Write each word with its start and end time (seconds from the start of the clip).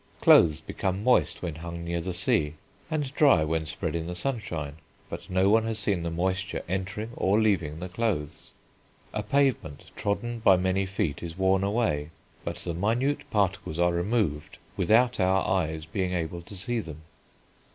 Clothes 0.19 0.61
become 0.61 1.03
moist 1.03 1.43
when 1.43 1.53
hung 1.57 1.85
near 1.85 2.01
the 2.01 2.11
sea, 2.15 2.55
and 2.89 3.13
dry 3.13 3.43
when 3.43 3.67
spread 3.67 3.95
in 3.95 4.07
the 4.07 4.15
sunshine; 4.15 4.77
but 5.11 5.29
no 5.29 5.47
one 5.51 5.63
has 5.65 5.77
seen 5.77 6.01
the 6.01 6.09
moisture 6.09 6.63
entering 6.67 7.11
or 7.15 7.39
leaving 7.39 7.77
the 7.79 7.87
clothes. 7.87 8.49
A 9.13 9.21
pavement 9.21 9.91
trodden 9.95 10.39
by 10.39 10.57
many 10.57 10.87
feet 10.87 11.21
is 11.21 11.37
worn 11.37 11.63
away; 11.63 12.09
but 12.43 12.55
the 12.55 12.73
minute 12.73 13.29
particles 13.29 13.77
are 13.77 13.93
removed 13.93 14.57
without 14.75 15.19
our 15.19 15.47
eyes 15.47 15.85
being 15.85 16.13
able 16.13 16.41
to 16.41 16.55
see 16.55 16.79
them. 16.79 17.01